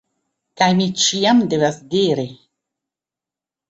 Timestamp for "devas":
1.53-1.79